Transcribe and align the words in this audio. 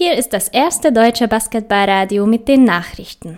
Hier 0.00 0.16
ist 0.16 0.32
das 0.32 0.46
erste 0.46 0.92
deutsche 0.92 1.26
Basketballradio 1.26 2.24
mit 2.24 2.46
den 2.46 2.62
Nachrichten. 2.62 3.36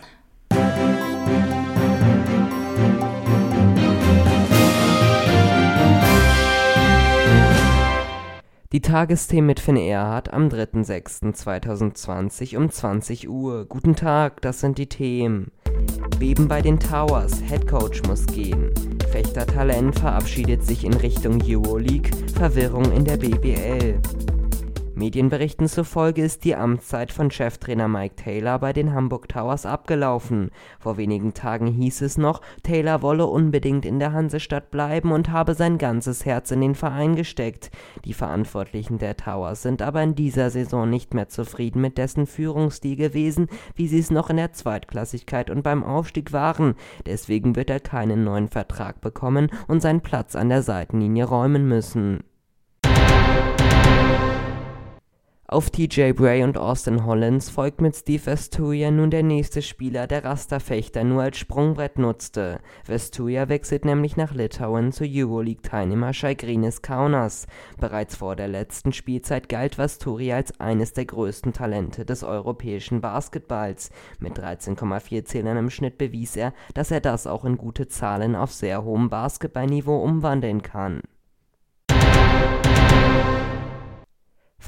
Die 8.73 8.83
Tagesthemen 8.83 9.47
mit 9.47 9.59
Finn 9.59 9.79
Erhardt 9.79 10.31
am 10.35 10.49
3.6.2020 10.49 12.59
um 12.59 12.71
20 12.71 13.31
Uhr. 13.31 13.65
Guten 13.65 13.97
Tag, 13.97 14.43
das 14.43 14.61
sind 14.61 14.77
die 14.77 14.91
Themen. 14.91 15.53
Beben 16.19 16.47
bei 16.47 16.61
den 16.61 16.79
Towers, 16.79 17.41
Headcoach 17.43 18.03
muss 18.07 18.27
gehen. 18.27 18.71
Fechter 19.11 19.47
Talent 19.47 19.99
verabschiedet 19.99 20.63
sich 20.63 20.85
in 20.85 20.93
Richtung 20.93 21.43
Euroleague, 21.43 22.11
Verwirrung 22.35 22.93
in 22.93 23.07
der 23.07 23.17
BBL. 23.17 23.99
Medienberichten 25.01 25.67
zufolge 25.67 26.23
ist 26.23 26.45
die 26.45 26.55
Amtszeit 26.55 27.11
von 27.11 27.31
Cheftrainer 27.31 27.89
Mike 27.89 28.17
Taylor 28.17 28.59
bei 28.59 28.75
den 28.75 28.93
Hamburg 28.93 29.31
Towers 29.31 29.65
abgelaufen. 29.65 30.51
Vor 30.79 30.99
wenigen 30.99 31.33
Tagen 31.33 31.69
hieß 31.69 32.03
es 32.03 32.19
noch, 32.19 32.43
Taylor 32.65 33.01
wolle 33.01 33.25
unbedingt 33.25 33.87
in 33.87 33.99
der 33.99 34.13
Hansestadt 34.13 34.71
bleiben 34.71 35.13
und 35.13 35.31
habe 35.31 35.55
sein 35.55 35.79
ganzes 35.79 36.27
Herz 36.27 36.51
in 36.51 36.61
den 36.61 36.75
Verein 36.75 37.17
gesteckt. 37.17 37.71
Die 38.05 38.13
Verantwortlichen 38.13 38.99
der 38.99 39.17
Towers 39.17 39.63
sind 39.63 39.81
aber 39.81 40.03
in 40.03 40.15
dieser 40.15 40.51
Saison 40.51 40.91
nicht 40.91 41.15
mehr 41.15 41.31
zufrieden 41.31 41.81
mit 41.81 41.97
dessen 41.97 42.27
Führungsstil 42.27 42.97
gewesen, 42.97 43.47
wie 43.75 43.89
sie 43.89 44.01
es 44.01 44.11
noch 44.11 44.29
in 44.29 44.37
der 44.37 44.53
Zweitklassigkeit 44.53 45.49
und 45.49 45.63
beim 45.63 45.83
Aufstieg 45.83 46.35
waren. 46.35 46.75
Deswegen 47.07 47.57
wird 47.57 47.71
er 47.71 47.81
keinen 47.81 48.23
neuen 48.23 48.49
Vertrag 48.49 49.01
bekommen 49.01 49.49
und 49.67 49.81
seinen 49.81 50.03
Platz 50.03 50.37
an 50.37 50.51
der 50.51 50.61
Seitenlinie 50.61 51.25
räumen 51.25 51.67
müssen. 51.67 52.23
Auf 55.53 55.69
TJ 55.69 56.13
Bray 56.13 56.45
und 56.45 56.57
Austin 56.57 57.05
Hollins 57.05 57.51
folgt 57.51 57.81
mit 57.81 57.97
Steve 57.97 58.25
Vesturia 58.25 58.93
nun 58.93 59.11
der 59.11 59.25
nächste 59.25 59.63
Spieler, 59.63 60.07
der 60.07 60.25
Rasterfechter 60.25 61.03
nur 61.03 61.23
als 61.23 61.39
Sprungbrett 61.39 61.99
nutzte. 61.99 62.61
Vesturia 62.87 63.49
wechselt 63.49 63.85
nämlich 63.85 64.17
nach 64.17 64.33
Litauen 64.33 64.93
zu 64.93 65.03
Euroleague-Teilnehmer 65.05 66.13
Žalgiris 66.13 66.83
Kaunas. 66.83 67.49
Bereits 67.81 68.15
vor 68.15 68.37
der 68.37 68.47
letzten 68.47 68.93
Spielzeit 68.93 69.49
galt 69.49 69.77
Vesturia 69.77 70.37
als 70.37 70.61
eines 70.61 70.93
der 70.93 71.07
größten 71.07 71.53
Talente 71.53 72.05
des 72.05 72.23
europäischen 72.23 73.01
Basketballs. 73.01 73.91
Mit 74.21 74.39
13,4 74.39 75.25
Zählern 75.25 75.57
im 75.57 75.71
Schnitt 75.71 75.99
bewies 75.99 76.37
er, 76.37 76.55
dass 76.75 76.93
er 76.93 77.01
das 77.01 77.27
auch 77.27 77.45
in 77.45 77.59
gute 77.59 77.89
Zahlen 77.89 78.37
auf 78.37 78.53
sehr 78.53 78.85
hohem 78.85 79.11
Basketballniveau 79.11 80.01
umwandeln 80.01 80.63
kann 80.63 81.03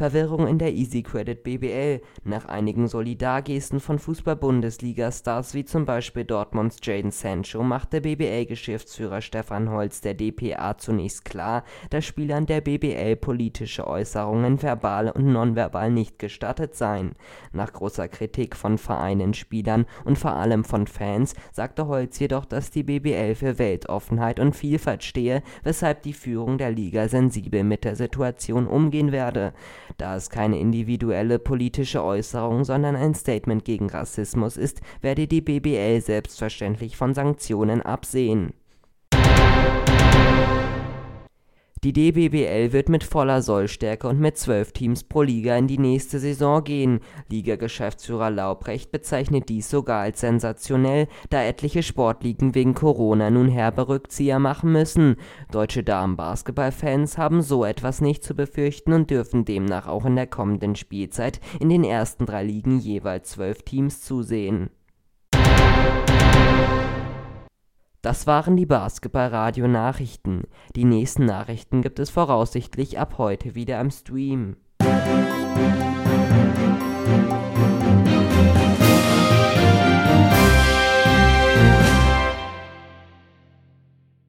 Verwirrung 0.02 0.48
in 0.48 0.58
der 0.58 0.72
Easy 0.72 1.04
Credit 1.04 1.44
BBL 1.44 2.00
nach 2.24 2.46
einigen 2.46 2.88
Solidargesten 2.88 3.78
von 3.78 4.00
Fußball-Bundesliga-Stars 4.00 5.54
wie 5.54 5.64
zum 5.64 5.84
Beispiel 5.84 6.24
Dortmunds 6.24 6.78
Jadon 6.82 7.12
Sancho 7.12 7.62
macht 7.62 7.92
der 7.92 8.00
BBL-Geschäftsführer 8.00 9.20
Stefan 9.20 9.70
Holz 9.70 10.00
der 10.00 10.14
dpa 10.14 10.76
zunächst 10.76 11.24
klar, 11.24 11.62
dass 11.90 12.04
Spielern 12.04 12.46
der 12.46 12.62
BBL 12.62 13.14
politische 13.14 13.86
Äußerungen 13.86 14.60
verbal 14.60 15.08
und 15.08 15.32
nonverbal 15.32 15.92
nicht 15.92 16.18
gestattet 16.18 16.74
seien. 16.74 17.12
Nach 17.52 17.72
großer 17.72 18.08
Kritik 18.08 18.56
von 18.56 18.78
Vereinen, 18.78 19.34
Spielern 19.34 19.86
und 20.04 20.18
vor 20.18 20.32
allem 20.32 20.64
von 20.64 20.88
Fans 20.88 21.36
sagte 21.52 21.86
Holz 21.86 22.18
jedoch, 22.18 22.44
dass 22.44 22.72
die 22.72 22.82
BBL 22.82 23.36
für 23.36 23.60
Weltoffenheit 23.60 24.40
und 24.40 24.56
Vielfalt 24.56 25.04
stehe, 25.04 25.44
weshalb 25.62 26.02
die 26.02 26.12
Führung 26.12 26.58
der 26.58 26.72
Liga 26.72 27.06
sensibel 27.06 27.62
mit 27.62 27.84
der 27.84 27.94
Situation 27.94 28.66
umgehen 28.66 29.12
werde 29.12 29.52
da 29.98 30.16
es 30.16 30.30
keine 30.30 30.58
individuelle 30.58 31.38
politische 31.38 32.02
Äußerung, 32.02 32.64
sondern 32.64 32.96
ein 32.96 33.14
Statement 33.14 33.64
gegen 33.64 33.90
Rassismus 33.90 34.56
ist, 34.56 34.80
werde 35.00 35.26
die 35.26 35.40
BBL 35.40 36.00
selbstverständlich 36.00 36.96
von 36.96 37.14
Sanktionen 37.14 37.82
absehen 37.82 38.52
Die 41.84 41.92
DBBL 41.92 42.72
wird 42.72 42.88
mit 42.88 43.02
voller 43.02 43.42
Sollstärke 43.42 44.06
und 44.06 44.20
mit 44.20 44.38
zwölf 44.38 44.70
Teams 44.70 45.02
pro 45.02 45.22
Liga 45.22 45.56
in 45.56 45.66
die 45.66 45.78
nächste 45.78 46.20
Saison 46.20 46.62
gehen. 46.62 47.00
Liga-Geschäftsführer 47.28 48.30
Laubrecht 48.30 48.92
bezeichnet 48.92 49.48
dies 49.48 49.68
sogar 49.68 50.02
als 50.02 50.20
sensationell, 50.20 51.08
da 51.30 51.42
etliche 51.42 51.82
Sportligen 51.82 52.54
wegen 52.54 52.74
Corona 52.74 53.30
nun 53.30 53.48
herbe 53.48 53.88
Rückzieher 53.88 54.38
machen 54.38 54.70
müssen. 54.70 55.16
Deutsche 55.50 55.82
Damen-Basketball-Fans 55.82 57.18
haben 57.18 57.42
so 57.42 57.64
etwas 57.64 58.00
nicht 58.00 58.22
zu 58.22 58.36
befürchten 58.36 58.92
und 58.92 59.10
dürfen 59.10 59.44
demnach 59.44 59.88
auch 59.88 60.04
in 60.04 60.14
der 60.14 60.28
kommenden 60.28 60.76
Spielzeit 60.76 61.40
in 61.58 61.68
den 61.68 61.82
ersten 61.82 62.26
drei 62.26 62.44
Ligen 62.44 62.78
jeweils 62.78 63.30
zwölf 63.30 63.62
Teams 63.62 64.02
zusehen 64.02 64.70
Das 68.02 68.26
waren 68.26 68.56
die 68.56 68.66
Basketball-Radio-Nachrichten. 68.66 70.42
Die 70.74 70.84
nächsten 70.84 71.24
Nachrichten 71.24 71.82
gibt 71.82 72.00
es 72.00 72.10
voraussichtlich 72.10 72.98
ab 72.98 73.16
heute 73.16 73.54
wieder 73.54 73.78
am 73.78 73.92
Stream. 73.92 74.56